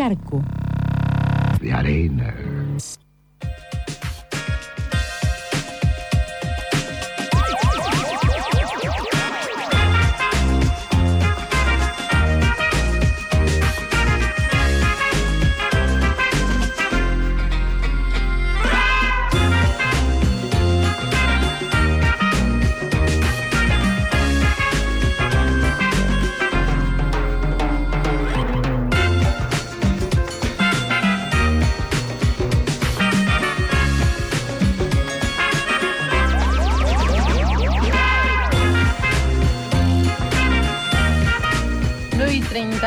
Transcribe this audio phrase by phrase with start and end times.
[0.00, 0.42] charco.
[1.60, 2.59] De arena.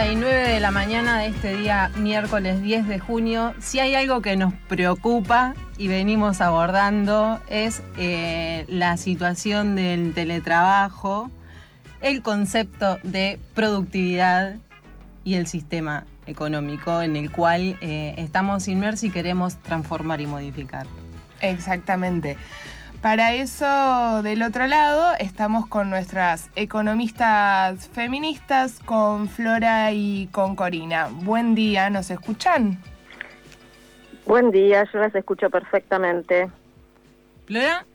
[0.04, 4.36] 39 de la mañana de este día, miércoles 10 de junio, si hay algo que
[4.36, 11.32] nos preocupa y venimos abordando es eh, la situación del teletrabajo,
[12.02, 14.58] el concepto de productividad
[15.24, 20.86] y el sistema económico en el cual eh, estamos inmersos y queremos transformar y modificar.
[21.40, 22.36] Exactamente.
[23.04, 31.10] Para eso, del otro lado, estamos con nuestras economistas feministas, con Flora y con Corina.
[31.12, 32.80] Buen día, ¿nos escuchan?
[34.26, 36.50] Buen día, yo las escucho perfectamente.
[37.46, 37.86] ¿Flora?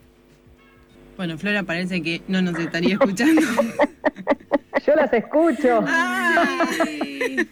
[1.16, 3.40] Bueno, Flora parece que no nos estaría escuchando.
[4.86, 5.84] Yo las escucho.
[5.86, 7.48] Ay.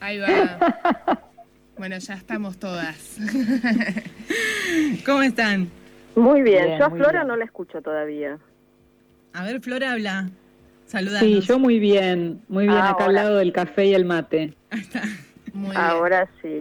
[0.00, 1.20] Ahí va.
[1.76, 3.16] Bueno, ya estamos todas.
[5.04, 5.70] ¿Cómo están?
[6.16, 7.28] Muy bien, Bien, yo a Flora bien.
[7.28, 8.38] no la escucho todavía.
[9.32, 10.28] A ver, Flora habla.
[10.86, 11.20] Saludanos.
[11.20, 13.04] Sí, yo muy bien, muy bien, acá Ahora.
[13.06, 14.54] al lado del café y el mate.
[15.52, 15.76] Muy bien.
[15.80, 16.60] Ahora sí.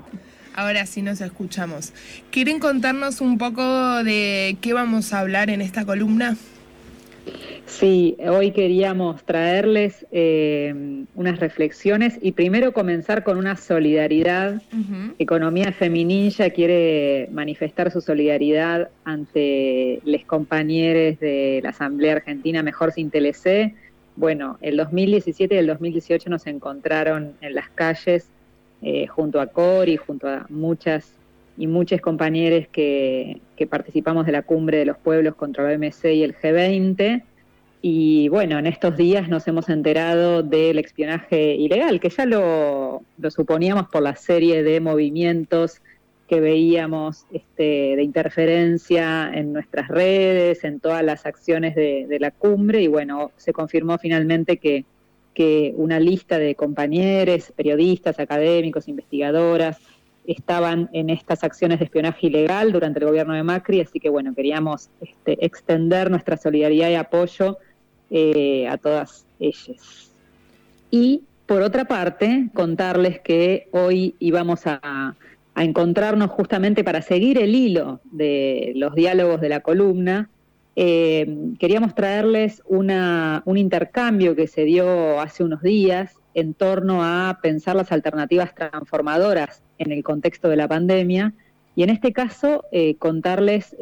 [0.56, 1.94] Ahora sí nos escuchamos.
[2.32, 6.36] ¿Quieren contarnos un poco de qué vamos a hablar en esta columna?
[7.66, 14.56] Sí, hoy queríamos traerles eh, unas reflexiones y primero comenzar con una solidaridad.
[14.72, 15.16] Ujú.
[15.18, 23.10] Economía Feminilla quiere manifestar su solidaridad ante los compañeros de la Asamblea Argentina Mejor Sin
[23.10, 23.74] TLC.
[24.16, 28.28] Bueno, el 2017 y el 2018 nos encontraron en las calles
[28.82, 31.14] eh, junto a Cori, junto a muchas
[31.58, 36.06] y muchos compañeros que, que participamos de la cumbre de los pueblos contra la OMC
[36.06, 37.24] y el G20.
[37.86, 43.90] Y bueno, en estos días nos hemos enterado del espionaje ilegal, que ya lo, suponíamos
[43.90, 45.82] por la serie de movimientos
[46.30, 52.32] que veíamos este, de interferencia en nuestras redes, en todas las acciones de, de la
[52.32, 54.86] cumbre, y bueno, se confirmó finalmente que,
[55.34, 59.78] que una lista de compañeros, periodistas, académicos, investigadoras,
[60.26, 64.34] estaban en estas acciones de espionaje ilegal durante el gobierno de Macri, así que bueno,
[64.34, 67.58] queríamos este, extender nuestra solidaridad y apoyo
[68.16, 70.12] eh, a todas ellas.
[70.92, 75.16] Y por otra parte, contarles que hoy íbamos a,
[75.56, 80.30] a encontrarnos justamente para seguir el hilo de los diálogos de la columna.
[80.76, 87.40] Eh, queríamos traerles una, un intercambio que se dio hace unos días en torno a
[87.42, 91.34] pensar las alternativas transformadoras en el contexto de la pandemia
[91.76, 93.76] y en este caso eh, contarles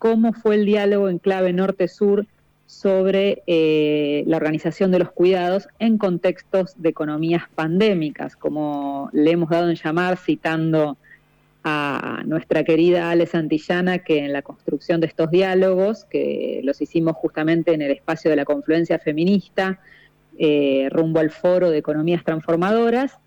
[0.00, 2.26] cómo fue el diálogo en clave norte-sur
[2.66, 9.50] sobre eh, la organización de los cuidados en contextos de economías pandémicas, como le hemos
[9.50, 10.96] dado en llamar citando
[11.68, 17.16] a nuestra querida Ale Santillana, que en la construcción de estos diálogos, que los hicimos
[17.16, 19.80] justamente en el espacio de la confluencia feminista,
[20.38, 23.18] eh, rumbo al foro de economías transformadoras,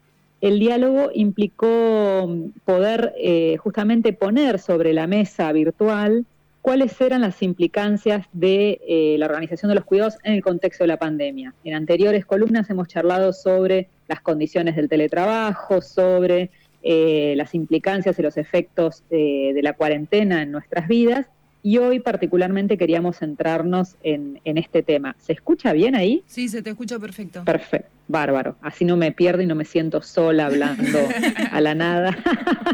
[0.42, 2.34] el diálogo implicó
[2.64, 6.26] poder eh, justamente poner sobre la mesa virtual
[6.62, 10.90] cuáles eran las implicancias de eh, la organización de los cuidados en el contexto de
[10.90, 11.54] la pandemia.
[11.64, 16.50] En anteriores columnas hemos charlado sobre las condiciones del teletrabajo, sobre
[16.82, 21.28] eh, las implicancias y los efectos eh, de la cuarentena en nuestras vidas,
[21.70, 25.16] y hoy particularmente queríamos centrarnos en, en este tema.
[25.20, 26.24] ¿Se escucha bien ahí?
[26.26, 27.44] Sí, se te escucha perfecto.
[27.46, 28.56] Perfecto, bárbaro.
[28.64, 30.98] Así no me pierdo y no me siento sola hablando
[31.52, 32.18] a la nada.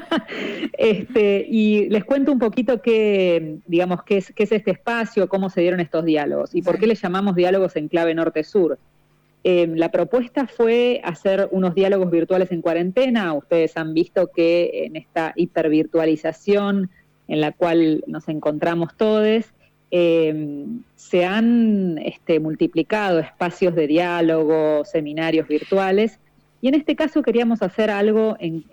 [0.78, 5.50] este, y les cuento un poquito qué, digamos, qué es, qué es este espacio, cómo
[5.50, 8.80] se dieron estos diálogos y por qué le llamamos diálogos en clave norte-sur.
[9.44, 13.34] Eh, la propuesta fue hacer unos diálogos virtuales en cuarentena.
[13.34, 16.90] Ustedes han visto que en esta hipervirtualización
[17.28, 19.46] en la cual nos encontramos todos,
[19.92, 26.20] eh, se han este, multiplicado espacios de diálogo, seminarios virtuales,
[26.62, 28.64] y en este caso queríamos hacer algo en,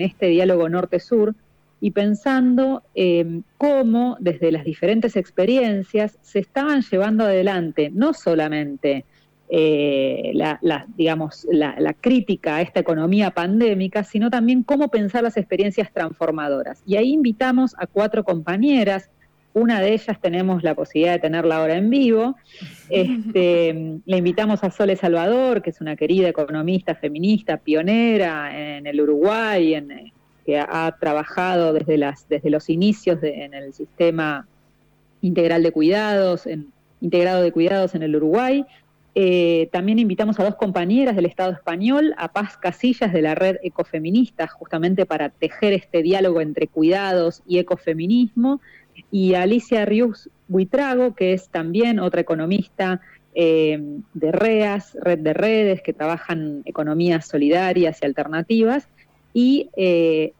[0.00, 1.34] este diálogo norte-sur
[1.80, 9.04] y pensando eh, cómo desde las diferentes experiencias se estaban llevando adelante no solamente
[9.48, 15.92] eh, la, digamos, la, crítica a esta economía pandémica, sino también cómo pensar las experiencias
[15.92, 16.82] transformadoras.
[16.86, 19.10] Y ahí invitamos a cuatro compañeras,
[19.52, 22.36] una de ellas tenemos la posibilidad de tenerla ahora en vivo.
[22.90, 29.00] Este, le invitamos a Sole Salvador, que es una querida economista feminista, pionera en el
[29.00, 30.12] Uruguay, en,
[30.44, 34.46] que ha trabajado desde, las, desde los inicios en el sistema
[35.22, 36.68] integral de cuidados, en,
[37.00, 38.64] integrado de cuidados en el Uruguay.
[39.16, 43.56] Eh, también invitamos a dos compañeras del Estado español, a Paz Casillas de la red
[43.62, 48.60] Ecofeminista, justamente para tejer este diálogo entre cuidados y ecofeminismo,
[49.10, 53.00] y a Alicia Rius Buitrago, que es también otra economista
[53.36, 53.80] eh,
[54.14, 58.88] de REAS, Red de Redes, que trabajan economías solidarias y alternativas,
[59.32, 60.32] y eh,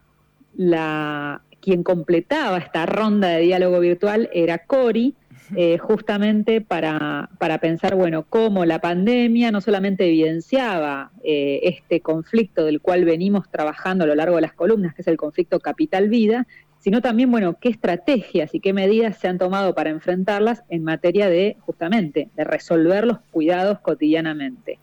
[1.61, 5.15] quien completaba esta ronda de diálogo virtual era Cori,
[5.57, 12.65] eh, justamente para, para, pensar, bueno, cómo la pandemia no solamente evidenciaba eh, este conflicto
[12.65, 16.47] del cual venimos trabajando a lo largo de las columnas, que es el conflicto capital-vida,
[16.79, 21.29] sino también, bueno, qué estrategias y qué medidas se han tomado para enfrentarlas en materia
[21.29, 24.79] de, justamente, de resolver los cuidados cotidianamente.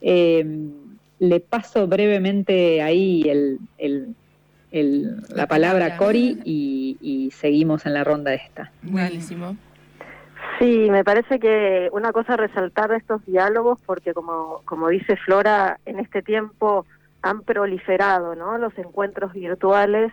[0.00, 4.14] le paso brevemente ahí el
[4.70, 8.72] la palabra Cori y, seguimos en la ronda esta.
[8.82, 9.56] Buenísimo.
[10.58, 15.78] Sí, me parece que una cosa resaltar de estos diálogos, porque como, como dice Flora,
[15.86, 16.84] en este tiempo
[17.22, 18.58] han proliferado ¿no?
[18.58, 20.12] los encuentros virtuales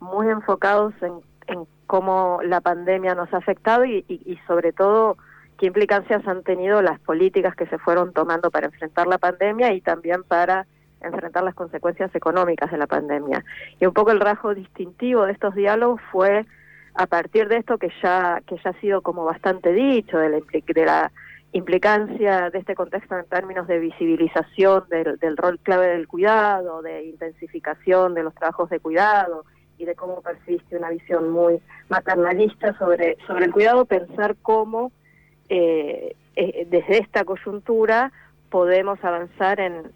[0.00, 1.14] muy enfocados en,
[1.46, 5.16] en cómo la pandemia nos ha afectado y, y sobre todo
[5.58, 9.80] qué implicancias han tenido las políticas que se fueron tomando para enfrentar la pandemia y
[9.80, 10.66] también para
[11.00, 13.44] enfrentar las consecuencias económicas de la pandemia.
[13.80, 16.46] Y un poco el rasgo distintivo de estos diálogos fue
[16.98, 20.38] a partir de esto que ya que ya ha sido como bastante dicho de la,
[20.40, 21.12] de la
[21.52, 27.04] implicancia de este contexto en términos de visibilización del, del, rol clave del cuidado, de
[27.04, 29.44] intensificación de los trabajos de cuidado
[29.78, 34.90] y de cómo persiste una visión muy maternalista sobre, sobre el cuidado, pensar cómo
[35.48, 38.12] eh, eh, desde esta coyuntura
[38.50, 39.90] podemos avanzar en,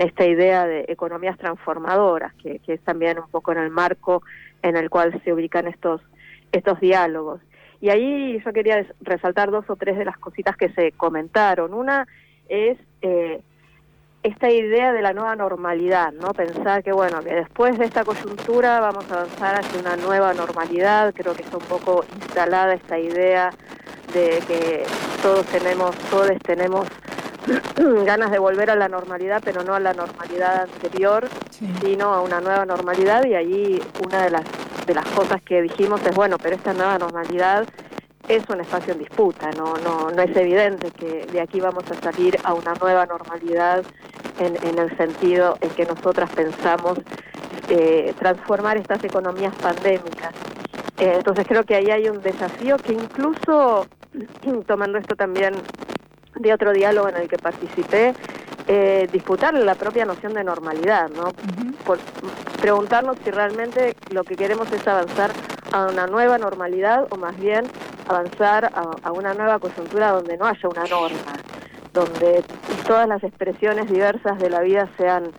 [0.00, 4.22] esta idea de economías transformadoras, que, es también un poco en el marco
[4.62, 6.00] en el cual se ubican estos,
[6.52, 7.40] estos diálogos.
[7.80, 11.74] Y ahí yo quería resaltar dos o tres de las cositas que se comentaron.
[11.74, 12.06] Una
[12.48, 13.40] es eh,
[14.22, 16.32] esta idea de la nueva normalidad, ¿no?
[16.32, 21.14] Pensar que, bueno, que después de esta coyuntura vamos a avanzar hacia una nueva normalidad.
[21.14, 23.50] Creo que está un poco instalada esta idea
[24.12, 24.82] de que
[25.22, 26.86] todos tenemos, todos tenemos
[28.04, 31.28] ganas de volver a la normalidad, pero no a la normalidad anterior,
[31.80, 34.44] sino a una nueva normalidad y allí una de las,
[34.88, 37.68] de las cosas que dijimos es, bueno, pero esta nueva normalidad
[38.26, 41.94] es un espacio en disputa, no, no, no es evidente que de aquí vamos a
[41.94, 43.84] salir a una nueva normalidad
[44.38, 46.98] en, en el sentido en que nosotras pensamos
[47.68, 50.32] eh, transformar estas economías pandémicas.
[50.98, 53.86] Eh, entonces creo que ahí hay un desafío que incluso,
[54.66, 55.54] tomando esto también
[56.34, 58.14] de otro diálogo en el que participé,
[58.66, 61.32] eh, disputar la propia noción de normalidad, ¿no?
[61.84, 61.98] Por,
[62.60, 65.30] preguntarnos si realmente lo que queremos es avanzar
[65.72, 67.66] a una nueva normalidad o más bien
[68.08, 68.70] avanzar
[69.02, 71.32] a, una nueva coyuntura donde no haya una norma,
[71.92, 72.42] donde
[72.86, 75.30] todas las expresiones diversas de la vida sean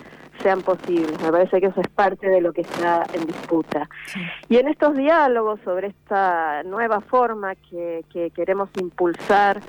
[0.41, 1.21] sean posibles.
[1.21, 3.89] Me parece que eso es parte de lo que está en disputa.
[4.47, 9.59] Y en estos diálogos sobre esta nueva forma que, que queremos impulsar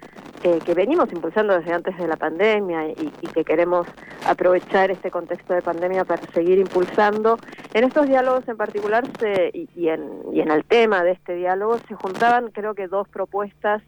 [0.43, 3.87] eh, que venimos impulsando desde antes de la pandemia y, que queremos
[4.27, 7.39] aprovechar este contexto de pandemia para seguir impulsando.
[7.75, 11.79] En estos diálogos en particular se, y, en, y en el tema de este diálogo
[11.87, 13.83] se juntaban creo que dos propuestas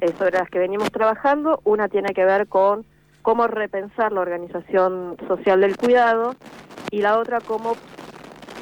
[0.00, 1.60] eh, sobre las que venimos trabajando.
[1.64, 2.86] Una tiene que ver con
[3.20, 6.34] cómo repensar la organización social del cuidado
[6.90, 7.74] y la otra cómo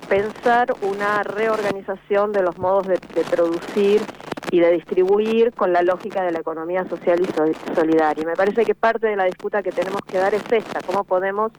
[0.09, 4.02] pensar una reorganización de los modos de, de producir
[4.50, 8.25] y de distribuir con la lógica de la economía social y solidaria.
[8.25, 11.52] Me parece que parte de la disputa que tenemos que dar es esta, cómo podemos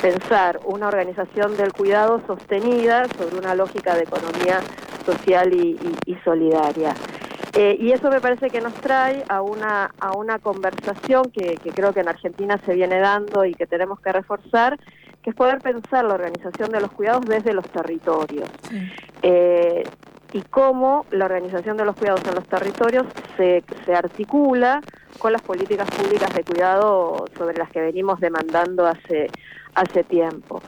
[0.00, 4.60] pensar una organización del cuidado sostenida sobre una lógica de economía
[5.04, 6.94] social y, solidaria.
[7.54, 11.92] Eh, y eso me parece que nos trae a una, a una conversación que, creo
[11.92, 14.78] que en Argentina se viene dando y que tenemos que reforzar,
[15.22, 18.48] que es poder pensar la organización de los cuidados desde los territorios.
[19.22, 19.84] Eh,
[20.32, 23.06] y cómo la organización de los cuidados en los territorios
[23.36, 24.80] se, se articula
[25.18, 29.28] con las políticas públicas de cuidado sobre las que venimos demandando hace,
[29.74, 30.62] hace tiempo.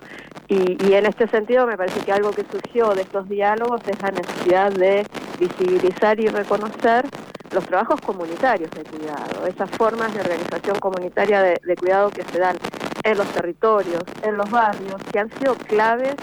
[0.48, 4.02] Y, y, en este sentido me parece que algo que surgió de estos diálogos es
[4.02, 5.06] la necesidad de
[5.38, 7.06] visibilizar y reconocer
[7.52, 12.56] los trabajos comunitarios de cuidado, esas formas de organización comunitaria de, cuidado que se dan
[13.04, 16.14] en los territorios, en los barrios, que han sido claves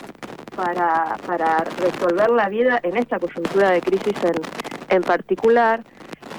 [0.55, 5.81] para, para resolver la vida en esta coyuntura de crisis en, en particular.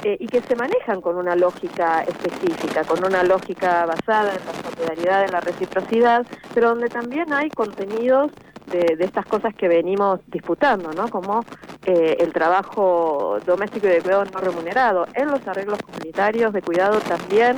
[0.03, 4.71] Eh, y que se manejan con una lógica específica, con una lógica basada en la
[4.71, 8.33] solidaridad, en la reciprocidad, pero donde también hay contenidos
[8.71, 11.09] de, estas cosas que venimos disputando, ¿no?
[11.09, 11.45] Como
[11.85, 15.07] eh, el trabajo doméstico y de cuidado no remunerado.
[15.15, 17.57] En los arreglos comunitarios de cuidado también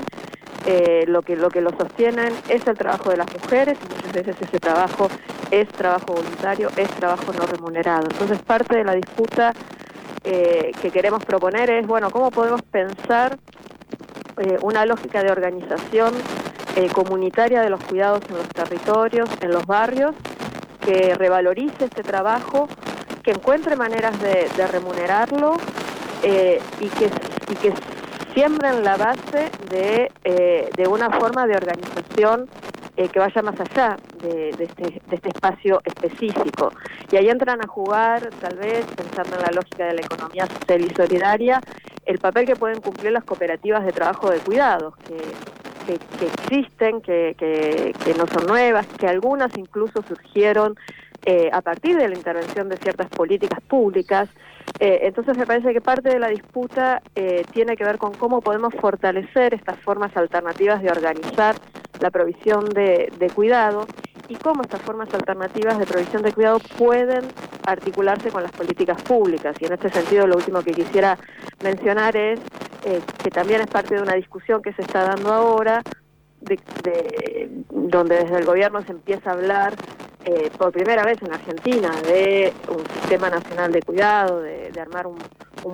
[0.67, 4.13] eh, lo que lo que lo sostienen es el trabajo de las mujeres y muchas
[4.13, 5.09] veces ese trabajo
[5.53, 8.09] es trabajo voluntario, es trabajo no remunerado.
[8.11, 9.53] Entonces parte de la disputa
[10.25, 13.39] eh, que queremos proponer es, bueno, cómo podemos pensar
[14.39, 16.15] eh, una lógica de organización
[16.77, 20.15] eh, comunitaria de los cuidados en los territorios, en los barrios,
[20.81, 22.67] que revalorice este trabajo,
[23.23, 25.57] que encuentre maneras de, remunerarlo
[26.25, 27.11] y, que,
[27.51, 27.75] y que
[28.35, 30.11] siembren la base de,
[30.77, 32.49] de una forma de organización
[32.97, 36.71] eh, que vaya más allá de, este, de, este, espacio específico.
[37.11, 40.83] Y ahí entran a jugar, tal vez, pensando en la lógica de la economía social
[40.83, 41.61] y solidaria,
[42.05, 45.17] el papel que pueden cumplir las cooperativas de trabajo de cuidados, que,
[45.87, 50.77] que, existen, que, que, no son nuevas, que algunas incluso surgieron
[51.25, 54.29] eh, a partir de la intervención de ciertas políticas públicas.
[54.79, 57.03] Eh, entonces me parece que parte de la disputa
[57.53, 61.57] tiene que ver con cómo podemos fortalecer estas formas alternativas de organizar
[62.03, 63.87] la provisión de, cuidado
[64.29, 67.25] y cómo estas formas alternativas de provisión de cuidado pueden
[67.67, 69.57] articularse con las políticas públicas.
[69.61, 71.17] Y en este sentido lo último que quisiera
[71.63, 72.41] mencionar es
[72.85, 75.83] eh, que también es parte de una discusión que se está dando ahora,
[76.41, 76.59] de,
[77.71, 79.75] donde desde el gobierno se empieza a hablar
[80.25, 85.19] eh, por primera vez en Argentina de un sistema nacional de cuidado, de, armar un,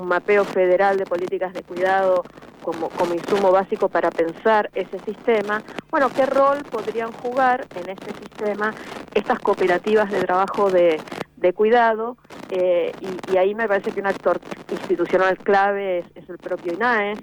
[0.07, 2.23] mapeo federal de políticas de cuidado
[2.63, 8.13] como, como insumo básico para pensar ese sistema, bueno, ¿qué rol podrían jugar en este
[8.13, 8.75] sistema
[9.15, 11.01] estas cooperativas de trabajo de,
[11.37, 12.17] de cuidado?
[12.51, 12.93] Eh,
[13.31, 14.41] y, ahí me parece que un actor
[14.71, 17.19] institucional clave es, el propio INAES,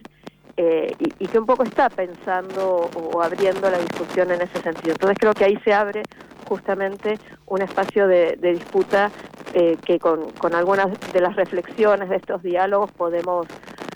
[0.57, 4.93] eh, y, que un poco está pensando o abriendo la discusión en ese sentido.
[4.93, 6.03] Entonces creo que ahí se abre
[6.47, 9.11] justamente un espacio de, disputa
[9.53, 13.47] eh, que con, con algunas de las reflexiones de estos diálogos podemos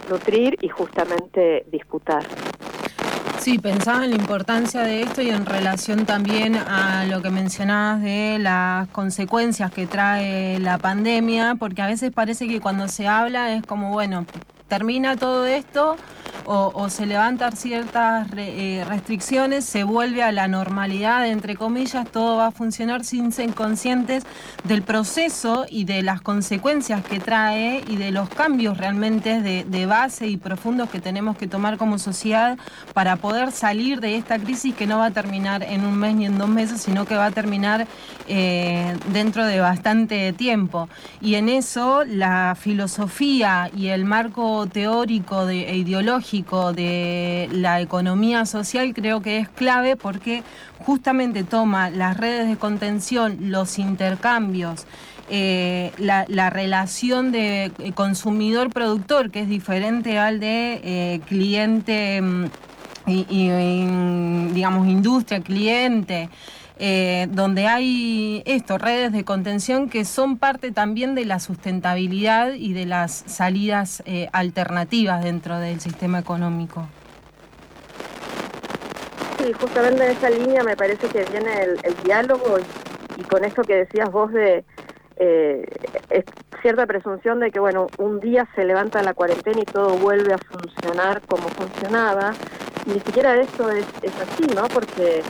[0.09, 2.23] nutrir y justamente disputar.
[3.39, 8.01] Sí, pensaba en la importancia de esto y en relación también a lo que mencionabas
[8.01, 13.53] de las consecuencias que trae la pandemia, porque a veces parece que cuando se habla
[13.53, 14.25] es como, bueno,
[14.67, 15.95] termina todo esto
[16.45, 22.47] o, se levantan ciertas eh, restricciones, se vuelve a la normalidad, entre comillas, todo va
[22.47, 24.23] a funcionar sin ser conscientes
[24.63, 30.27] del proceso y de las consecuencias que trae y de los cambios realmente de, base
[30.27, 32.57] y profundos que tenemos que tomar como sociedad
[32.93, 36.25] para poder salir de esta crisis que no va a terminar en un mes ni
[36.25, 37.87] en dos meses, sino que va a terminar
[38.27, 40.89] eh, dentro de bastante tiempo.
[41.21, 46.28] Y en eso la filosofía y el marco teórico e ideológico
[46.73, 50.43] de la economía social creo que es clave porque
[50.77, 54.85] justamente toma las redes de contención, los intercambios,
[55.29, 62.45] eh, la, relación de consumidor-productor, que es diferente al de eh, cliente mm,
[63.07, 66.29] y, digamos, industria-cliente.
[66.81, 72.71] Eh, donde hay esto, redes de contención que son parte también de la sustentabilidad y
[72.71, 76.87] de las salidas eh, alternativas dentro del sistema económico.
[79.37, 82.57] Sí, justamente en esa línea me parece que viene el, diálogo
[83.17, 84.63] y, con esto que decías vos de
[85.17, 85.65] eh,
[86.61, 90.37] cierta presunción de que, bueno, un día se levanta la cuarentena y todo vuelve a
[90.37, 92.31] funcionar como funcionaba.
[92.85, 94.63] Ni siquiera eso es, es así, ¿no?
[94.69, 95.21] Porque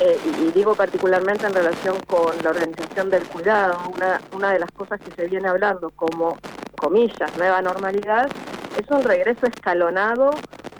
[0.00, 4.70] eh, y, digo particularmente en relación con la organización del cuidado, una, una de las
[4.72, 6.36] cosas que se viene hablando como,
[6.76, 8.28] comillas, nueva normalidad,
[8.78, 10.30] es un regreso escalonado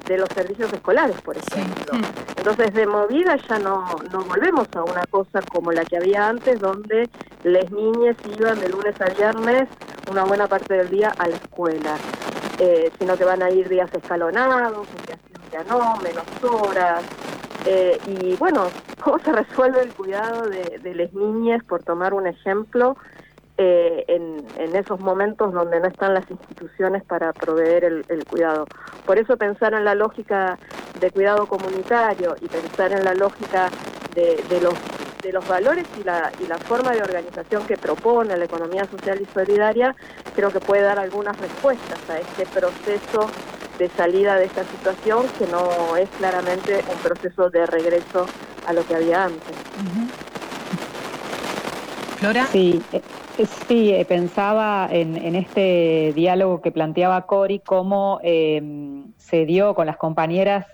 [0.06, 1.98] de los servicios escolares, por ejemplo.
[2.36, 6.60] Entonces, de movida ya no, no volvemos a una cosa como la que había antes,
[6.60, 7.08] donde
[7.42, 9.68] las niñas iban de lunes a viernes
[10.10, 11.96] una buena parte del día a la escuela,
[12.60, 14.86] eh, sino que van a ir días escalonados,
[15.50, 17.02] ya no, menos horas,
[17.64, 18.68] eh, y bueno,
[19.06, 22.96] ¿cómo se resuelve el cuidado de, las niñas, por tomar un ejemplo,
[23.56, 28.66] eh, en, esos momentos donde no están las instituciones para proveer el, cuidado?
[29.06, 30.58] Por eso pensar en la lógica
[30.98, 33.70] de cuidado comunitario y pensar en la lógica
[34.16, 39.94] de, los valores y la forma de organización que propone la economía social y solidaria,
[40.34, 43.30] creo que puede dar algunas respuestas a este proceso
[43.78, 48.26] de salida de esta situación que no es claramente un proceso de regreso
[48.66, 49.56] a lo que había antes.
[52.16, 52.46] Flora.
[52.46, 53.02] Sí, eh,
[53.68, 58.62] sí, eh, pensaba en, este diálogo que planteaba Cori, cómo eh,
[59.18, 60.66] se dio con las compañeras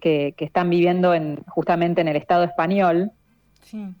[0.00, 3.12] que, están viviendo en, justamente en el Estado español.
[3.62, 3.94] Sí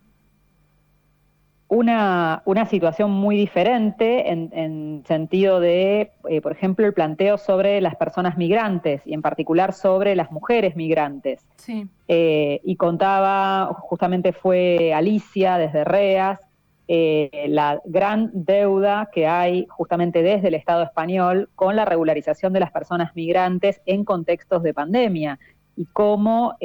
[1.70, 7.94] una, una situación muy diferente en, sentido de, eh, por ejemplo, el planteo sobre las
[7.94, 11.46] personas migrantes y en particular sobre las mujeres migrantes.
[11.56, 11.86] Sí.
[12.08, 16.40] Eh, y contaba, justamente fue Alicia desde REAS,
[16.88, 22.58] eh, la gran deuda que hay justamente desde el Estado español con la regularización de
[22.58, 25.38] las personas migrantes en contextos de pandemia
[25.76, 26.56] y cómo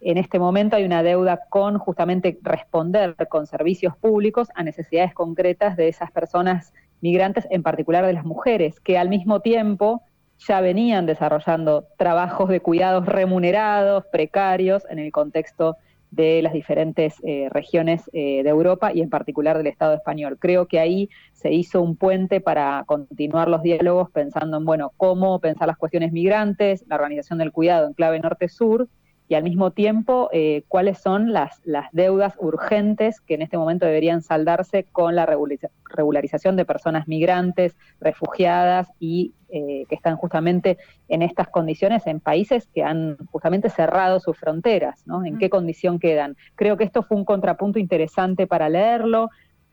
[0.00, 5.76] en este momento hay una deuda con justamente responder con servicios públicos a necesidades concretas
[5.76, 10.02] de esas personas migrantes, en particular de las mujeres, que al mismo tiempo
[10.38, 15.76] ya venían desarrollando trabajos de cuidados remunerados, precarios, en el contexto
[16.10, 20.38] de las diferentes eh, regiones eh, de Europa y en particular del Estado español.
[20.38, 25.38] Creo que ahí se hizo un puente para continuar los diálogos pensando en, bueno, cómo
[25.40, 28.88] pensar las cuestiones migrantes, la organización del cuidado en clave norte-sur
[29.28, 33.84] y al mismo tiempo eh, cuáles son las, las deudas urgentes que en este momento
[33.84, 41.22] deberían saldarse con la regularización de personas migrantes, refugiadas y eh, que están justamente en
[41.22, 45.24] estas condiciones en países que han justamente cerrado sus fronteras, ¿no?
[45.24, 46.36] ¿En qué condición quedan?
[46.54, 49.28] Creo que esto fue un contrapunto interesante para leerlo.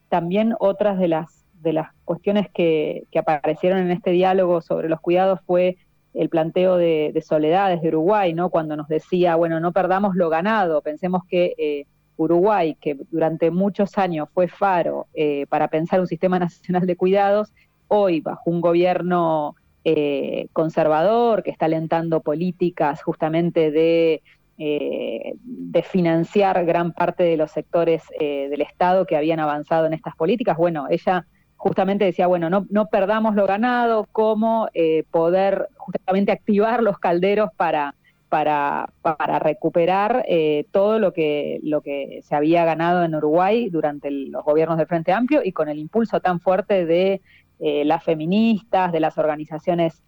[0.10, 5.00] También otras de las, de las cuestiones que, que aparecieron en este diálogo sobre los
[5.00, 5.78] cuidados fue
[6.15, 8.50] el planteo de, Soledades de Uruguay, ¿no?
[8.50, 11.86] Cuando nos decía, bueno, no perdamos lo ganado, pensemos que eh,
[12.17, 17.53] Uruguay, que durante muchos años fue faro eh, para pensar un sistema nacional de cuidados,
[17.88, 24.24] hoy bajo un gobierno eh, conservador que está alentando políticas justamente de,
[24.57, 30.57] de financiar gran parte de los sectores del Estado que habían avanzado en estas políticas,
[30.57, 31.27] bueno, ella
[31.65, 37.49] justamente decía, bueno, no, no perdamos lo ganado, cómo eh, poder justamente activar los calderos
[37.58, 37.95] para,
[38.30, 44.12] para, para recuperar eh, todo lo que, lo que se había ganado en Uruguay durante
[44.12, 47.21] los gobiernos del Frente Amplio y con el impulso tan fuerte de
[47.60, 50.04] eh, las feministas, de las organizaciones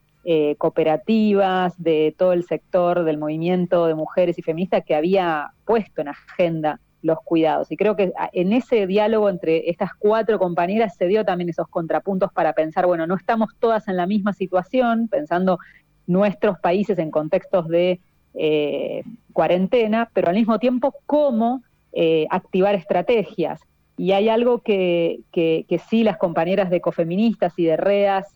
[0.58, 6.10] cooperativas, de todo el sector del movimiento de mujeres y feministas que había puesto en
[6.10, 7.72] agenda los cuidados.
[7.72, 12.32] Y creo que en ese diálogo entre estas cuatro compañeras se dio también esos contrapuntos
[12.34, 15.60] para pensar, bueno, no estamos todas en la misma situación, pensando
[16.08, 18.00] nuestros países en contextos de
[18.34, 23.62] eh, cuarentena, pero al mismo tiempo cómo eh, activar estrategias.
[23.98, 28.28] Y hay algo que, que, sí las compañeras de ecofeministas y de REAS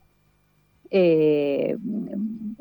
[0.92, 1.78] eh,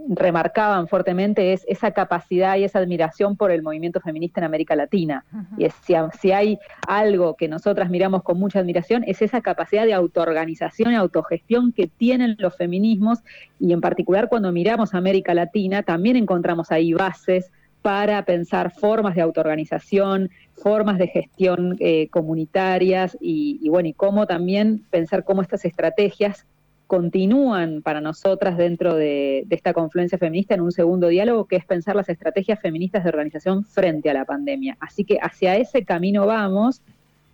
[0.08, 5.24] remarcaban fuertemente es esa capacidad y esa admiración por el movimiento feminista en América Latina.
[5.58, 5.74] Y es,
[6.20, 10.96] si, hay algo que nosotras miramos con mucha admiración, es esa capacidad de autoorganización y
[10.96, 13.18] autogestión que tienen los feminismos,
[13.58, 17.50] y en particular cuando miramos a América Latina, también encontramos ahí bases
[17.82, 24.26] para pensar formas de autoorganización, formas de gestión eh, comunitarias y, y, bueno, y cómo
[24.26, 26.46] también pensar cómo estas estrategias
[26.90, 31.94] continúan para nosotras dentro de, esta confluencia feminista en un segundo diálogo, que es pensar
[31.94, 34.76] las estrategias feministas de organización frente a la pandemia.
[34.80, 36.82] Así que hacia ese camino vamos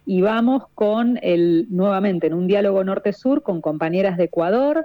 [0.05, 4.85] y vamos con el, nuevamente, en un diálogo norte-sur con compañeras de Ecuador,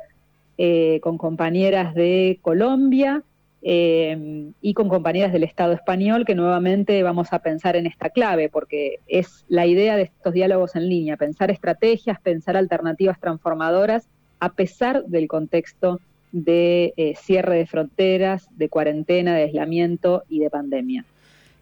[0.58, 3.24] eh, con compañeras de Colombia
[3.62, 8.48] eh, y con compañeras del Estado español, que nuevamente vamos a pensar en esta clave,
[8.48, 14.08] porque es la idea de estos diálogos en línea, pensar estrategias, pensar alternativas transformadoras
[14.42, 16.02] a pesar del contexto
[16.32, 21.06] de eh, cierre de fronteras, de cuarentena, de aislamiento y de pandemia.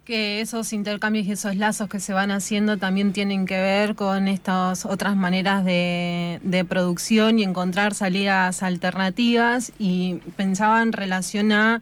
[0.05, 4.27] Que esos intercambios y esos lazos que se van haciendo también tienen que ver con
[4.27, 11.81] estas otras maneras de, de producción y encontrar salidas alternativas y pensaba en relación a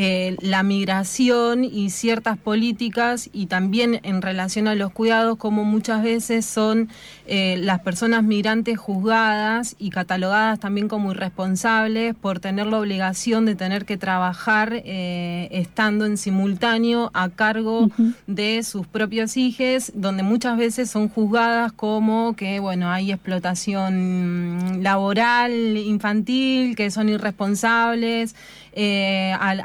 [0.00, 6.04] eh, la migración y ciertas políticas y también en relación a los cuidados, como muchas
[6.04, 6.88] veces son
[7.26, 13.56] eh, las personas migrantes juzgadas y catalogadas también como irresponsables por tener la obligación de
[13.56, 17.90] tener que trabajar eh, estando en simultáneo a cargo
[18.28, 25.76] de sus propios hijos, donde muchas veces son juzgadas como que, bueno, hay explotación laboral
[25.76, 28.36] infantil, que son irresponsables.
[28.80, 29.60] Eh, al,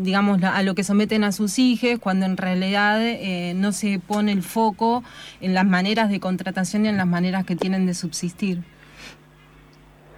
[0.00, 4.32] digamos, a lo que someten a sus hijos, cuando en realidad eh, no se pone
[4.32, 5.02] el foco
[5.40, 8.62] en las maneras de contratación y en las maneras que tienen de subsistir.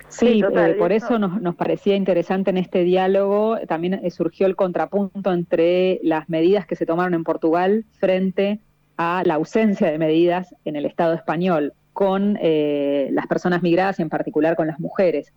[0.08, 3.58] Sí, eh, por eso nos, nos, parecía interesante en este diálogo.
[3.68, 8.58] También eh, surgió el contrapunto entre las medidas que se tomaron en Portugal frente
[8.96, 14.02] a la ausencia de medidas en el Estado español con eh, las personas migradas y
[14.02, 15.32] en particular con las mujeres.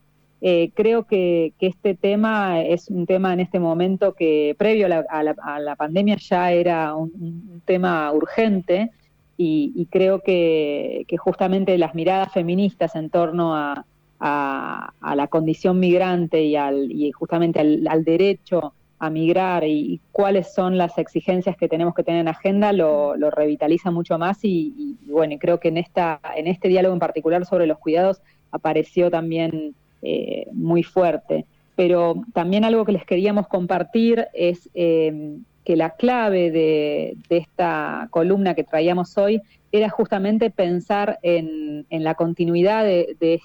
[0.73, 6.17] Creo que, este tema es un tema en este momento que previo a la, pandemia
[6.17, 8.91] ya era un, tema urgente
[9.37, 13.85] y, creo que, justamente las miradas feministas en torno a,
[14.19, 20.77] a, la condición migrante y, al, y justamente al, derecho a migrar y, cuáles son
[20.77, 25.59] las exigencias que tenemos que tener en agenda lo, revitaliza mucho más y, bueno, creo
[25.59, 30.83] que en, esta, en este diálogo en particular sobre los cuidados apareció también eh, muy
[30.83, 31.45] fuerte.
[31.75, 38.53] Pero también algo que les queríamos compartir es eh, que la clave de, esta columna
[38.53, 43.39] que traíamos hoy era justamente pensar en, la continuidad de,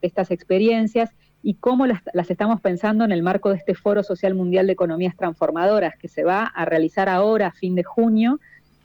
[0.00, 1.10] estas experiencias
[1.42, 2.00] y cómo las,
[2.30, 6.24] estamos pensando en el marco de este Foro Social Mundial de Economías Transformadoras que se
[6.24, 8.40] va a realizar ahora a fin de junio,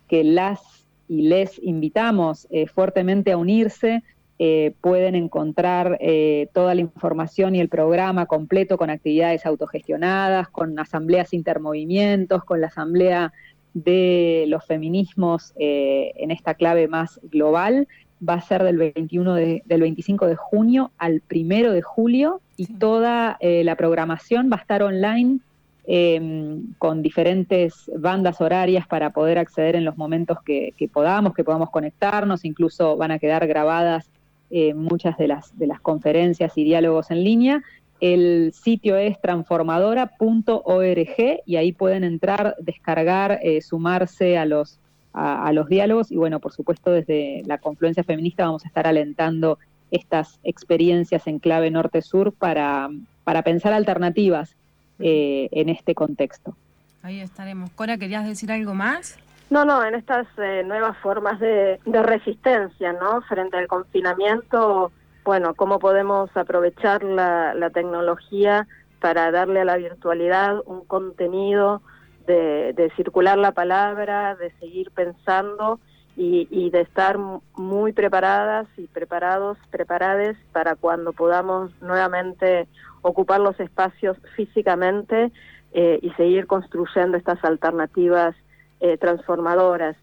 [0.08, 4.04] que las y les invitamos eh, fuertemente a unirse.
[4.40, 10.78] Eh, pueden encontrar eh, toda la información y el programa completo con actividades autogestionadas, con
[10.78, 13.34] asambleas intermovimientos, con la asamblea
[13.74, 17.88] de los feminismos en esta clave más global.
[18.28, 23.38] Va a ser del 21 del 25 de junio al 1 de julio y toda
[23.40, 25.40] eh, la programación va a estar online
[25.86, 31.70] em, con diferentes bandas horarias para poder acceder en los momentos que, podamos, que podamos
[31.70, 34.10] conectarnos, incluso van a quedar grabadas
[34.50, 37.64] eh, muchas de las, de las conferencias y diálogos en línea.
[38.00, 44.80] El sitio es transformadora.org y ahí pueden entrar, descargar, eh, sumarse a los
[45.14, 49.58] a, los diálogos y bueno, por supuesto desde la confluencia feminista vamos a estar alentando
[49.90, 52.92] estas experiencias en clave norte-sur para,
[53.24, 54.56] para pensar alternativas
[55.00, 56.56] eh, en este contexto.
[57.02, 57.72] Ahí estaremos.
[57.72, 59.18] Cora, ¿querías decir algo más?
[59.50, 63.22] No, no, en estas eh, nuevas formas de, de, resistencia, ¿no?
[63.22, 64.92] Frente al confinamiento,
[65.28, 68.66] bueno, cómo podemos aprovechar la, tecnología
[69.02, 71.82] para darle a la virtualidad un contenido
[72.26, 75.82] de, circular la palabra, de seguir pensando
[76.16, 82.68] y, de estar muy preparadas y preparados, preparades para cuando podamos nuevamente
[83.02, 85.32] ocupar los espacios físicamente
[85.74, 88.34] eh, y seguir construyendo estas alternativas
[88.80, 89.96] eh, transformadoras.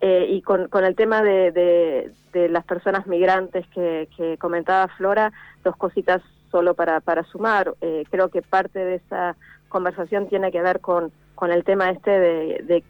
[0.00, 6.74] Eh, y con, el tema de, las personas migrantes que, comentaba Flora, dos cositas solo
[6.74, 7.74] para, para sumar.
[8.10, 9.36] creo que parte de esa
[9.68, 12.84] conversación tiene que ver con con el tema este de,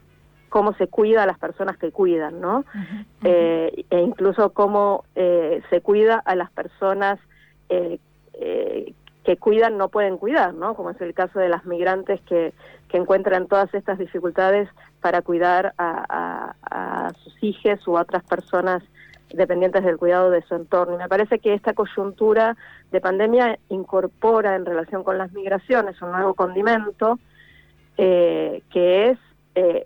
[0.49, 2.65] cómo se cuida a las personas que cuidan, ¿no?
[3.23, 7.19] Eh, e incluso cómo eh, se cuida a las personas
[7.69, 7.97] eh,
[9.23, 10.75] que cuidan no pueden cuidar, ¿no?
[10.75, 12.53] Como es el caso de las migrantes que,
[12.93, 14.69] que encuentran todas estas dificultades
[15.01, 18.83] para cuidar a, sus hijos u otras personas
[19.33, 20.95] dependientes del cuidado de su entorno.
[20.95, 22.55] Y me parece que esta coyuntura
[22.91, 27.19] de pandemia incorpora en relación con las migraciones un nuevo condimento
[27.97, 29.19] eh, que es
[29.55, 29.85] eh,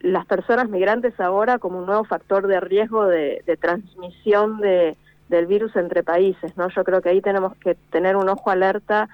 [0.00, 4.96] las personas migrantes ahora como un nuevo factor de riesgo de, transmisión de,
[5.28, 6.56] del virus entre países.
[6.56, 6.68] ¿no?
[6.68, 9.08] Yo creo que ahí tenemos que tener un ojo alerta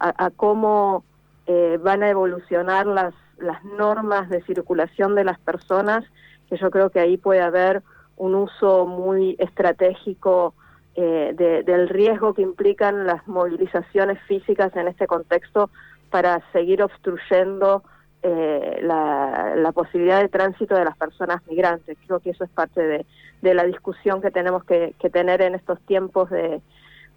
[0.00, 1.02] a, cómo
[1.46, 6.04] eh, van a evolucionar las, las normas de circulación de las personas,
[6.48, 7.82] que yo creo que ahí puede haber
[8.16, 10.54] un uso muy estratégico
[10.96, 15.70] del riesgo que implican las movilizaciones físicas en este contexto
[16.10, 17.84] para seguir obstruyendo
[18.22, 21.96] eh, la, posibilidad de tránsito de las personas migrantes.
[22.06, 23.06] Creo que eso es parte
[23.42, 26.60] de, la discusión que tenemos que, tener en estos tiempos de,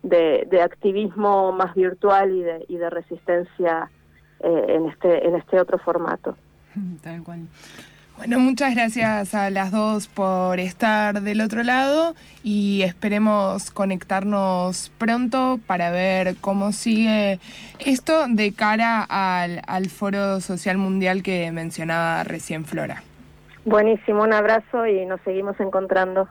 [0.04, 3.90] de, activismo más virtual y de, y de resistencia
[4.40, 6.36] eh, en, este, en este otro formato.
[7.02, 7.48] Tal cual.
[8.22, 15.60] Bueno, muchas gracias a las dos por estar del otro lado y esperemos conectarnos pronto
[15.66, 17.40] para ver cómo sigue
[17.80, 23.02] esto de cara al, Foro Social Mundial que mencionaba recién Flora.
[23.66, 26.28] Buenísimo, un abrazo y nos seguimos encontrando.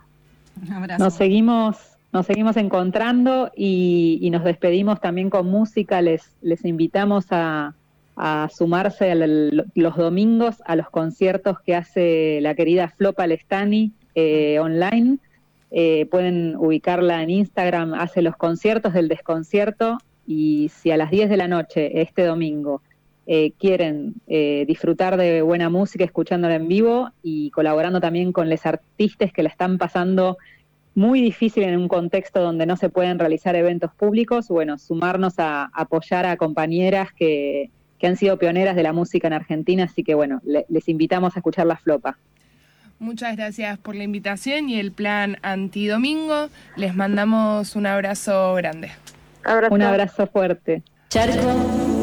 [0.62, 1.03] Un abrazo.
[1.03, 6.00] Nos seguimos, nos seguimos encontrando y, y nos despedimos también con música.
[6.03, 7.74] Les, les invitamos a,
[8.23, 15.17] a sumarse los domingos a los conciertos que hace la querida Flo Palestani eh, online.
[15.71, 21.31] Eh, pueden ubicarla en Instagram, hace los conciertos del desconcierto y si a las 10
[21.31, 22.83] de la noche este domingo
[23.27, 29.33] eh, quieren disfrutar de buena música escuchándola en vivo y colaborando también con los artistas
[29.33, 30.37] que la están pasando
[30.95, 35.71] muy difícil en un contexto donde no se pueden realizar eventos públicos, bueno, sumarnos a,
[35.73, 37.71] apoyar a compañeras que,
[38.07, 41.67] han sido pioneras de la música en Argentina, así que bueno, les invitamos a escuchar
[41.67, 42.19] la flopa.
[42.99, 46.51] Muchas gracias por la invitación y el plan antidomingo.
[46.77, 48.91] Les mandamos un abrazo grande.
[49.71, 50.83] Un abrazo fuerte.
[51.09, 52.00] Charco